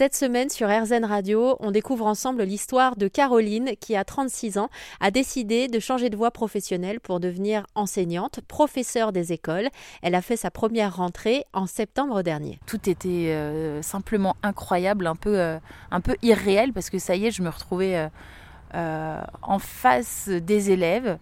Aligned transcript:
Cette 0.00 0.16
semaine 0.16 0.48
sur 0.48 0.66
RZN 0.70 1.04
Radio, 1.04 1.58
on 1.60 1.72
découvre 1.72 2.06
ensemble 2.06 2.44
l'histoire 2.44 2.96
de 2.96 3.06
Caroline 3.06 3.72
qui, 3.80 3.96
à 3.96 4.02
36 4.02 4.56
ans, 4.56 4.70
a 4.98 5.10
décidé 5.10 5.68
de 5.68 5.78
changer 5.78 6.08
de 6.08 6.16
voie 6.16 6.30
professionnelle 6.30 7.00
pour 7.00 7.20
devenir 7.20 7.66
enseignante, 7.74 8.40
professeure 8.48 9.12
des 9.12 9.34
écoles. 9.34 9.68
Elle 10.00 10.14
a 10.14 10.22
fait 10.22 10.38
sa 10.38 10.50
première 10.50 10.96
rentrée 10.96 11.44
en 11.52 11.66
septembre 11.66 12.22
dernier. 12.22 12.58
Tout 12.64 12.88
était 12.88 13.28
euh, 13.28 13.82
simplement 13.82 14.36
incroyable, 14.42 15.06
un 15.06 15.16
peu, 15.16 15.38
euh, 15.38 15.58
un 15.90 16.00
peu 16.00 16.16
irréel 16.22 16.72
parce 16.72 16.88
que 16.88 16.98
ça 16.98 17.14
y 17.14 17.26
est, 17.26 17.30
je 17.30 17.42
me 17.42 17.50
retrouvais 17.50 18.08
euh, 18.74 19.20
en 19.42 19.58
face 19.58 20.30
des 20.30 20.70
élèves. 20.70 21.18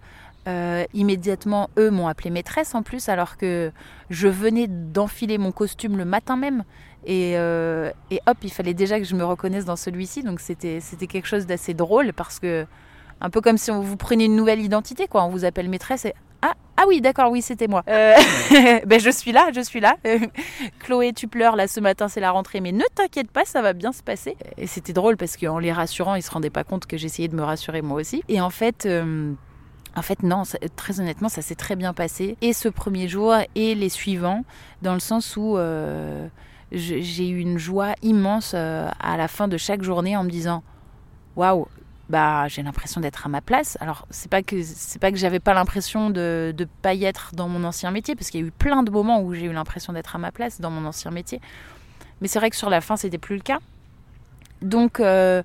Immédiatement, 0.94 1.68
eux 1.78 1.90
m'ont 1.90 2.08
appelé 2.08 2.30
maîtresse 2.30 2.74
en 2.74 2.82
plus, 2.82 3.10
alors 3.10 3.36
que 3.36 3.70
je 4.08 4.28
venais 4.28 4.66
d'enfiler 4.66 5.36
mon 5.36 5.52
costume 5.52 5.98
le 5.98 6.06
matin 6.06 6.38
même. 6.38 6.64
Et, 7.04 7.34
euh, 7.36 7.90
et, 8.10 8.20
hop, 8.26 8.36
il 8.42 8.50
fallait 8.50 8.74
déjà 8.74 8.98
que 8.98 9.04
je 9.04 9.14
me 9.14 9.24
reconnaisse 9.24 9.64
dans 9.64 9.76
celui-ci. 9.76 10.22
Donc 10.22 10.40
c'était 10.40 10.80
quelque 10.80 11.26
chose 11.26 11.46
d'assez 11.46 11.74
drôle 11.74 12.12
parce 12.12 12.38
que, 12.38 12.66
un 13.20 13.30
peu 13.30 13.40
comme 13.40 13.58
si 13.58 13.70
on 13.70 13.80
vous 13.80 13.96
prenait 13.96 14.26
une 14.26 14.36
nouvelle 14.36 14.60
identité, 14.60 15.06
quoi. 15.06 15.24
On 15.24 15.30
vous 15.30 15.44
appelle 15.44 15.68
maîtresse 15.68 16.04
et 16.04 16.14
ah, 16.40 16.54
ah 16.76 16.84
oui, 16.86 17.00
d'accord, 17.00 17.32
oui, 17.32 17.42
c'était 17.42 17.66
moi. 17.66 17.82
Euh, 17.88 18.14
ben, 18.86 19.00
je 19.00 19.10
suis 19.10 19.32
là, 19.32 19.50
je 19.52 19.60
suis 19.60 19.80
là. 19.80 19.96
Chloé, 20.78 21.12
tu 21.12 21.26
pleures 21.26 21.56
là 21.56 21.66
ce 21.66 21.80
matin, 21.80 22.08
c'est 22.08 22.20
la 22.20 22.30
rentrée, 22.30 22.60
mais 22.60 22.70
ne 22.70 22.84
t'inquiète 22.94 23.30
pas, 23.30 23.44
ça 23.44 23.60
va 23.60 23.72
bien 23.72 23.90
se 23.90 24.02
passer. 24.02 24.36
Et 24.56 24.68
c'était 24.68 24.92
drôle 24.92 25.16
parce 25.16 25.36
qu'en 25.36 25.58
les 25.58 25.72
rassurant, 25.72 26.14
ils 26.14 26.22
se 26.22 26.30
rendaient 26.30 26.50
pas 26.50 26.62
compte 26.62 26.86
que 26.86 26.96
j'essayais 26.96 27.28
de 27.28 27.34
me 27.34 27.42
rassurer 27.42 27.82
moi 27.82 28.00
aussi. 28.00 28.22
Et 28.28 28.40
en 28.40 28.50
fait. 28.50 28.86
Euh, 28.86 29.32
en 29.96 30.02
fait, 30.02 30.22
non, 30.22 30.44
très 30.76 31.00
honnêtement, 31.00 31.28
ça 31.28 31.42
s'est 31.42 31.56
très 31.56 31.74
bien 31.74 31.92
passé. 31.92 32.36
Et 32.40 32.52
ce 32.52 32.68
premier 32.68 33.08
jour 33.08 33.34
et 33.56 33.74
les 33.74 33.88
suivants, 33.88 34.44
dans 34.80 34.94
le 34.94 35.00
sens 35.00 35.36
où 35.36 35.56
euh, 35.56 36.28
j'ai 36.72 37.28
eu 37.28 37.38
une 37.38 37.58
joie 37.58 37.94
immense 38.02 38.52
euh, 38.54 38.88
à 39.00 39.16
la 39.16 39.28
fin 39.28 39.48
de 39.48 39.56
chaque 39.56 39.82
journée 39.82 40.16
en 40.16 40.24
me 40.24 40.30
disant 40.30 40.62
Waouh, 41.36 41.66
bah, 42.08 42.48
j'ai 42.48 42.62
l'impression 42.62 43.00
d'être 43.00 43.26
à 43.26 43.28
ma 43.28 43.40
place. 43.40 43.78
Alors, 43.80 44.06
c'est 44.10 44.30
pas 44.30 44.42
que 44.42 44.62
c'est 44.62 44.98
pas 44.98 45.10
que 45.10 45.16
j'avais 45.16 45.40
pas 45.40 45.54
l'impression 45.54 46.10
de 46.10 46.54
ne 46.58 46.64
pas 46.64 46.94
y 46.94 47.04
être 47.04 47.30
dans 47.34 47.48
mon 47.48 47.64
ancien 47.64 47.90
métier, 47.90 48.14
parce 48.14 48.30
qu'il 48.30 48.40
y 48.40 48.44
a 48.44 48.46
eu 48.46 48.50
plein 48.50 48.82
de 48.82 48.90
moments 48.90 49.22
où 49.22 49.34
j'ai 49.34 49.46
eu 49.46 49.52
l'impression 49.52 49.92
d'être 49.92 50.16
à 50.16 50.18
ma 50.18 50.32
place 50.32 50.60
dans 50.60 50.70
mon 50.70 50.86
ancien 50.86 51.10
métier. 51.10 51.40
Mais 52.20 52.28
c'est 52.28 52.38
vrai 52.38 52.50
que 52.50 52.56
sur 52.56 52.70
la 52.70 52.80
fin, 52.80 52.96
c'était 52.96 53.18
plus 53.18 53.36
le 53.36 53.42
cas. 53.42 53.58
Donc. 54.62 55.00
Euh, 55.00 55.42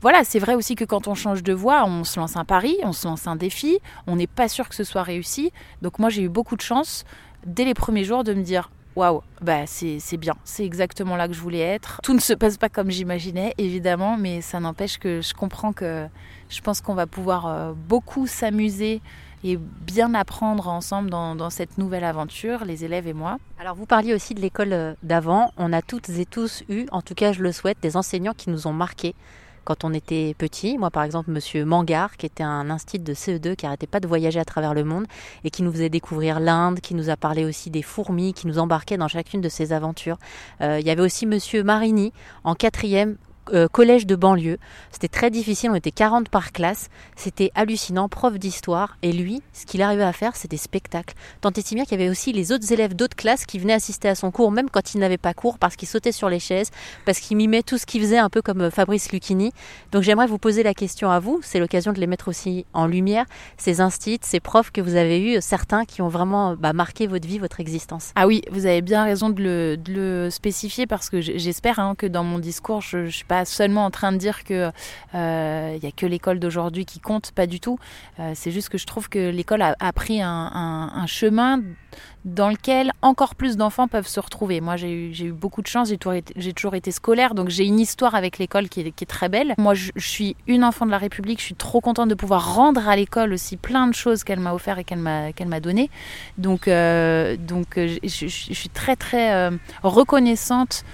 voilà, 0.00 0.22
c'est 0.22 0.38
vrai 0.38 0.54
aussi 0.54 0.76
que 0.76 0.84
quand 0.84 1.08
on 1.08 1.16
change 1.16 1.42
de 1.42 1.52
voie, 1.52 1.84
on 1.84 2.04
se 2.04 2.20
lance 2.20 2.36
un 2.36 2.44
pari, 2.44 2.76
on 2.84 2.92
se 2.92 3.08
lance 3.08 3.26
un 3.26 3.34
défi, 3.34 3.80
on 4.06 4.14
n'est 4.14 4.28
pas 4.28 4.46
sûr 4.48 4.68
que 4.68 4.76
ce 4.76 4.84
soit 4.84 5.02
réussi. 5.02 5.50
Donc 5.82 5.98
moi 5.98 6.08
j'ai 6.08 6.22
eu 6.22 6.28
beaucoup 6.28 6.54
de 6.54 6.60
chance 6.60 7.04
dès 7.44 7.64
les 7.64 7.74
premiers 7.74 8.04
jours 8.04 8.22
de 8.22 8.32
me 8.32 8.42
dire 8.42 8.70
waouh, 8.98 9.22
bah 9.40 9.66
c'est 9.66 10.16
bien, 10.16 10.34
c'est 10.42 10.64
exactement 10.64 11.14
là 11.14 11.28
que 11.28 11.34
je 11.34 11.40
voulais 11.40 11.60
être. 11.60 12.00
Tout 12.02 12.14
ne 12.14 12.20
se 12.20 12.32
passe 12.32 12.56
pas 12.56 12.68
comme 12.68 12.90
j'imaginais, 12.90 13.54
évidemment, 13.56 14.16
mais 14.16 14.40
ça 14.40 14.58
n'empêche 14.58 14.98
que 14.98 15.20
je 15.20 15.34
comprends 15.34 15.72
que 15.72 16.06
je 16.48 16.60
pense 16.60 16.80
qu'on 16.80 16.94
va 16.94 17.06
pouvoir 17.06 17.46
euh, 17.46 17.72
beaucoup 17.74 18.26
s'amuser 18.26 19.00
et 19.44 19.56
bien 19.56 20.14
apprendre 20.14 20.66
ensemble 20.66 21.10
dans, 21.10 21.50
cette 21.50 21.78
nouvelle 21.78 22.02
aventure, 22.02 22.64
les 22.64 22.84
élèves 22.84 23.06
et 23.06 23.12
moi. 23.12 23.38
Alors 23.60 23.76
vous 23.76 23.86
parliez 23.86 24.12
aussi 24.12 24.34
de 24.34 24.40
l'école 24.40 24.72
euh, 24.72 24.94
d'avant. 25.04 25.52
On 25.56 25.72
a 25.72 25.80
toutes 25.80 26.08
et 26.08 26.26
tous 26.26 26.64
eu, 26.68 26.86
en 26.90 27.00
tout 27.00 27.14
cas 27.14 27.32
je 27.32 27.40
le 27.40 27.52
souhaite, 27.52 27.78
des 27.80 27.96
enseignants 27.96 28.34
qui 28.36 28.50
nous 28.50 28.66
ont 28.66 28.72
marqués 28.72 29.14
quand 29.68 29.84
on 29.84 29.92
était 29.92 30.34
petit. 30.38 30.78
Moi, 30.78 30.90
par 30.90 31.02
exemple, 31.02 31.30
Monsieur 31.30 31.66
Mangard, 31.66 32.16
qui 32.16 32.24
était 32.24 32.42
un 32.42 32.70
institut 32.70 33.04
de 33.04 33.12
CE2, 33.12 33.54
qui 33.54 33.66
arrêtait 33.66 33.86
pas 33.86 34.00
de 34.00 34.08
voyager 34.08 34.40
à 34.40 34.46
travers 34.46 34.72
le 34.72 34.82
monde 34.82 35.04
et 35.44 35.50
qui 35.50 35.62
nous 35.62 35.70
faisait 35.70 35.90
découvrir 35.90 36.40
l'Inde, 36.40 36.80
qui 36.80 36.94
nous 36.94 37.10
a 37.10 37.18
parlé 37.18 37.44
aussi 37.44 37.68
des 37.68 37.82
fourmis, 37.82 38.32
qui 38.32 38.46
nous 38.46 38.58
embarquait 38.58 38.96
dans 38.96 39.08
chacune 39.08 39.42
de 39.42 39.50
ses 39.50 39.74
aventures. 39.74 40.16
Euh, 40.62 40.80
il 40.80 40.86
y 40.86 40.90
avait 40.90 41.02
aussi 41.02 41.26
Monsieur 41.26 41.62
Marini 41.62 42.14
en 42.44 42.54
quatrième 42.54 43.18
euh, 43.52 43.68
collège 43.68 44.06
de 44.06 44.16
banlieue. 44.16 44.58
C'était 44.90 45.08
très 45.08 45.30
difficile, 45.30 45.70
on 45.70 45.74
était 45.74 45.90
40 45.90 46.28
par 46.28 46.52
classe. 46.52 46.88
C'était 47.16 47.50
hallucinant, 47.54 48.08
prof 48.08 48.38
d'histoire. 48.38 48.96
Et 49.02 49.12
lui, 49.12 49.42
ce 49.52 49.66
qu'il 49.66 49.82
arrivait 49.82 50.04
à 50.04 50.12
faire, 50.12 50.36
c'était 50.36 50.48
des 50.48 50.56
spectacles. 50.56 51.14
Tant 51.40 51.50
et 51.50 51.60
si 51.60 51.74
bien 51.74 51.84
qu'il 51.84 51.98
y 51.98 52.02
avait 52.02 52.10
aussi 52.10 52.32
les 52.32 52.52
autres 52.52 52.72
élèves 52.72 52.94
d'autres 52.94 53.16
classes 53.16 53.44
qui 53.44 53.58
venaient 53.58 53.74
assister 53.74 54.08
à 54.08 54.14
son 54.14 54.30
cours, 54.30 54.50
même 54.50 54.70
quand 54.70 54.94
il 54.94 55.00
n'avait 55.00 55.18
pas 55.18 55.34
cours, 55.34 55.58
parce 55.58 55.76
qu'il 55.76 55.88
sautait 55.88 56.12
sur 56.12 56.28
les 56.28 56.38
chaises, 56.38 56.70
parce 57.04 57.20
qu'il 57.20 57.36
mimait 57.36 57.62
tout 57.62 57.78
ce 57.78 57.86
qu'il 57.86 58.00
faisait, 58.00 58.18
un 58.18 58.30
peu 58.30 58.42
comme 58.42 58.62
euh, 58.62 58.70
Fabrice 58.70 59.12
Lucchini. 59.12 59.52
Donc 59.92 60.02
j'aimerais 60.02 60.26
vous 60.26 60.38
poser 60.38 60.62
la 60.62 60.74
question 60.74 61.10
à 61.10 61.20
vous. 61.20 61.40
C'est 61.42 61.58
l'occasion 61.58 61.92
de 61.92 62.00
les 62.00 62.06
mettre 62.06 62.28
aussi 62.28 62.66
en 62.72 62.86
lumière, 62.86 63.26
ces 63.56 63.80
instits, 63.80 64.20
ces 64.22 64.40
profs 64.40 64.70
que 64.70 64.80
vous 64.80 64.96
avez 64.96 65.20
eus, 65.20 65.38
certains 65.40 65.84
qui 65.84 66.02
ont 66.02 66.08
vraiment 66.08 66.56
bah, 66.56 66.72
marqué 66.72 67.06
votre 67.06 67.26
vie, 67.26 67.38
votre 67.38 67.60
existence. 67.60 68.12
Ah 68.14 68.26
oui, 68.26 68.42
vous 68.50 68.66
avez 68.66 68.82
bien 68.82 69.04
raison 69.04 69.30
de 69.30 69.42
le, 69.42 69.76
de 69.76 69.92
le 69.92 70.30
spécifier 70.30 70.86
parce 70.86 71.10
que 71.10 71.20
j'espère 71.20 71.78
hein, 71.78 71.94
que 71.96 72.06
dans 72.06 72.24
mon 72.24 72.38
discours, 72.38 72.80
je 72.80 72.98
ne 72.98 73.10
suis 73.10 73.24
pas 73.24 73.37
seulement 73.44 73.84
en 73.84 73.90
train 73.90 74.12
de 74.12 74.18
dire 74.18 74.44
que 74.44 74.70
il 75.14 75.18
euh, 75.18 75.78
n'y 75.78 75.88
a 75.88 75.92
que 75.92 76.06
l'école 76.06 76.38
d'aujourd'hui 76.38 76.84
qui 76.84 77.00
compte, 77.00 77.32
pas 77.32 77.46
du 77.46 77.60
tout. 77.60 77.78
Euh, 78.20 78.32
c'est 78.34 78.50
juste 78.50 78.68
que 78.68 78.78
je 78.78 78.86
trouve 78.86 79.08
que 79.08 79.30
l'école 79.30 79.62
a, 79.62 79.92
pris 79.92 80.20
un, 80.22 81.04
chemin 81.06 81.60
dans 82.24 82.50
lequel 82.50 82.92
encore 83.00 83.34
plus 83.34 83.56
d'enfants 83.56 83.88
peuvent 83.88 84.06
se 84.06 84.20
retrouver. 84.20 84.60
Moi, 84.60 84.76
j'ai 84.76 84.90
eu, 84.90 85.12
eu, 85.12 85.32
beaucoup 85.32 85.62
de 85.62 85.66
chance, 85.66 85.88
j'ai 85.88 85.96
toujours, 85.96 86.20
toujours, 86.54 86.74
été 86.74 86.90
scolaire, 86.90 87.34
donc 87.34 87.48
j'ai 87.48 87.64
une 87.64 87.80
histoire 87.80 88.14
avec 88.14 88.38
l'école 88.38 88.68
qui, 88.68 88.80
est, 88.80 89.06
très 89.08 89.28
belle. 89.28 89.54
Moi, 89.56 89.74
je, 89.74 89.90
suis 89.96 90.36
une 90.46 90.64
enfant 90.64 90.84
de 90.84 90.90
la 90.90 90.98
République, 90.98 91.38
je 91.40 91.44
suis 91.44 91.54
trop 91.54 91.80
contente 91.80 92.08
de 92.08 92.14
pouvoir 92.14 92.54
rendre 92.54 92.86
à 92.88 92.96
l'école 92.96 93.32
aussi 93.32 93.56
plein 93.56 93.86
de 93.86 93.94
choses 93.94 94.24
qu'elle 94.24 94.40
m'a 94.40 94.52
offert 94.52 94.78
et 94.78 94.84
qu'elle 94.84 94.98
m'a 94.98 95.30
m'a 95.46 95.60
donné. 95.60 95.90
Donc, 96.36 96.68
euh, 96.68 97.36
donc 97.38 97.76
je, 97.76 97.98
je, 98.02 98.26
suis 98.26 98.68
très 98.68 98.96
très 98.96 99.50
reconnaissante 99.82 100.84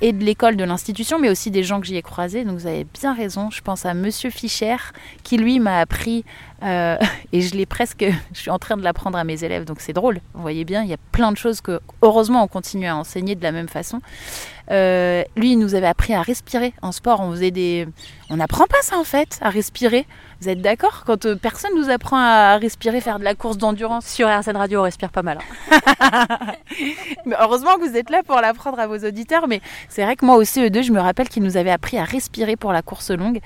et 0.00 0.12
de 0.12 0.24
l'école, 0.24 0.56
de 0.56 0.64
l'institution, 0.64 1.18
mais 1.18 1.30
aussi 1.30 1.50
des 1.50 1.62
gens 1.62 1.80
que 1.80 1.86
j'y 1.86 1.96
ai 1.96 2.02
croisés. 2.02 2.44
Donc 2.44 2.58
vous 2.58 2.66
avez 2.66 2.84
bien 2.84 3.14
raison. 3.14 3.50
Je 3.50 3.62
pense 3.62 3.86
à 3.86 3.94
Monsieur 3.94 4.30
Fischer, 4.30 4.76
qui 5.22 5.38
lui 5.38 5.58
m'a 5.58 5.80
appris, 5.80 6.24
euh, 6.62 6.96
et 7.32 7.40
je 7.40 7.54
l'ai 7.54 7.66
presque, 7.66 8.04
je 8.32 8.38
suis 8.38 8.50
en 8.50 8.58
train 8.58 8.76
de 8.76 8.82
l'apprendre 8.82 9.18
à 9.18 9.24
mes 9.24 9.44
élèves, 9.44 9.64
donc 9.64 9.80
c'est 9.80 9.92
drôle. 9.92 10.20
Vous 10.34 10.42
voyez 10.42 10.64
bien, 10.64 10.82
il 10.82 10.88
y 10.88 10.94
a 10.94 10.98
plein 11.12 11.32
de 11.32 11.36
choses 11.36 11.60
que, 11.60 11.80
heureusement, 12.02 12.42
on 12.42 12.48
continue 12.48 12.86
à 12.86 12.96
enseigner 12.96 13.34
de 13.34 13.42
la 13.42 13.52
même 13.52 13.68
façon. 13.68 14.00
Euh, 14.70 15.22
lui, 15.36 15.52
il 15.52 15.58
nous 15.58 15.74
avait 15.74 15.86
appris 15.86 16.14
à 16.14 16.22
respirer 16.22 16.72
en 16.82 16.92
sport. 16.92 17.20
On 17.20 17.30
faisait 17.30 17.50
des, 17.50 17.86
on 18.30 18.36
n'apprend 18.36 18.66
pas 18.66 18.82
ça 18.82 18.98
en 18.98 19.04
fait, 19.04 19.38
à 19.40 19.50
respirer. 19.50 20.06
Vous 20.40 20.48
êtes 20.48 20.60
d'accord? 20.60 21.04
Quand 21.06 21.24
euh, 21.24 21.36
personne 21.36 21.70
nous 21.76 21.88
apprend 21.88 22.18
à 22.18 22.56
respirer, 22.56 23.00
faire 23.00 23.18
de 23.18 23.24
la 23.24 23.34
course 23.34 23.56
d'endurance. 23.56 24.06
Sur 24.06 24.28
RSN 24.28 24.56
Radio, 24.56 24.80
on 24.80 24.82
respire 24.82 25.10
pas 25.10 25.22
mal. 25.22 25.38
Hein. 25.70 26.26
mais 27.26 27.36
heureusement 27.40 27.76
que 27.76 27.88
vous 27.88 27.96
êtes 27.96 28.10
là 28.10 28.22
pour 28.22 28.40
l'apprendre 28.40 28.78
à 28.78 28.86
vos 28.86 28.98
auditeurs. 28.98 29.48
Mais 29.48 29.60
c'est 29.88 30.04
vrai 30.04 30.16
que 30.16 30.26
moi 30.26 30.36
au 30.36 30.42
CE2, 30.42 30.82
je 30.82 30.92
me 30.92 31.00
rappelle 31.00 31.28
qu'il 31.28 31.42
nous 31.42 31.56
avait 31.56 31.70
appris 31.70 31.96
à 31.96 32.04
respirer 32.04 32.56
pour 32.56 32.72
la 32.72 32.82
course 32.82 33.10
longue. 33.10 33.40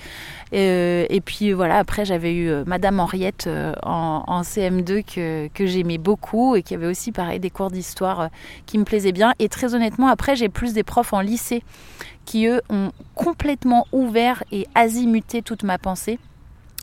Euh, 0.53 1.07
et 1.09 1.21
puis 1.21 1.53
voilà, 1.53 1.77
après 1.77 2.05
j'avais 2.05 2.35
eu 2.35 2.51
Madame 2.67 2.99
Henriette 3.01 3.47
euh, 3.47 3.75
en, 3.83 4.23
en, 4.27 4.43
CM2 4.43 5.03
que, 5.05 5.49
que 5.49 5.67
j'aimais 5.67 5.99
beaucoup 5.99 6.55
et 6.55 6.63
qui 6.63 6.75
avait 6.75 6.87
aussi 6.87 7.13
pareil 7.13 7.41
des 7.41 7.51
cours 7.51 7.71
d'histoire 7.71 8.21
euh, 8.21 8.29
qui 8.67 8.79
me 8.79 8.85
plaisaient 8.85 9.13
bien. 9.13 9.35
Et 9.39 9.49
très 9.49 9.75
honnêtement, 9.75 10.09
après 10.09 10.37
j'ai 10.37 10.49
plus 10.49 10.73
des 10.73 10.83
profs 10.83 11.13
en 11.13 11.21
lycée 11.21 11.63
qui 12.25 12.47
eux 12.47 12.61
ont 12.71 12.93
complètement 13.15 13.87
ouvert 13.93 14.45
et 14.53 14.67
azimuté 14.75 15.43
toute 15.43 15.65
ma 15.65 15.79
pensée. 15.79 16.19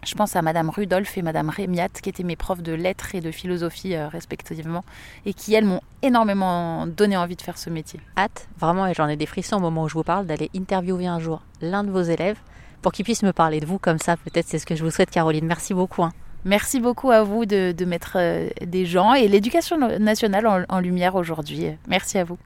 Je 0.06 0.16
pense 0.16 0.36
à 0.36 0.42
Madame 0.42 0.70
Rudolph 0.70 1.18
et 1.18 1.22
Madame 1.22 1.50
Rémiat, 1.50 1.90
qui 1.90 2.10
étaient 2.10 2.24
mes 2.24 2.36
profs 2.36 2.62
de 2.62 2.72
lettres 2.72 3.16
et 3.16 3.20
de 3.20 3.32
philosophie 3.32 3.96
euh, 3.96 4.08
respectivement, 4.08 4.86
et 5.26 5.34
qui, 5.34 5.54
elles, 5.54 5.66
m'ont 5.66 5.82
énormément 6.02 6.88
donné 6.88 7.18
envie 7.18 7.36
de 7.36 7.42
faire 7.42 7.58
ce 7.58 7.70
métier. 7.70 8.00
Hâte, 8.18 8.48
vraiment, 8.60 8.88
et 8.88 8.94
j'en 8.94 9.08
ai 9.08 9.18
des 9.18 9.26
frissons 9.26 9.58
au 9.58 9.60
moment 9.60 9.84
où 9.84 9.90
je 9.90 9.96
vous 9.96 10.04
parle, 10.04 10.26
d'aller 10.26 10.50
interviewer 10.56 11.08
un 11.08 11.20
jour 11.20 11.42
l'un 11.62 11.84
de 11.84 11.92
vos 11.92 12.02
élèves 12.02 12.38
pour 12.82 12.92
qu'il 12.92 13.06
puisse 13.06 13.24
me 13.24 13.34
parler 13.34 13.60
de 13.60 13.66
vous 13.66 13.80
comme 13.80 14.00
ça. 14.00 14.18
Peut-être 14.18 14.48
c'est 14.48 14.60
ce 14.60 14.66
que 14.66 14.76
je 14.76 14.84
vous 14.84 14.92
souhaite, 14.92 15.10
Caroline. 15.10 15.46
Merci 15.46 15.74
beaucoup. 15.74 16.04
Hein. 16.04 16.14
Merci 16.46 16.80
beaucoup 16.80 17.12
à 17.12 17.24
vous 17.24 17.46
de, 17.46 17.74
mettre 17.86 18.14
euh, 18.16 18.50
des 18.66 18.86
gens 18.86 19.14
et 19.14 19.28
l'éducation 19.28 19.78
nationale 20.00 20.66
en 20.70 20.80
lumière 20.80 21.16
aujourd'hui. 21.16 21.72
Merci 21.88 22.18
à 22.18 22.24
vous. 22.24 22.38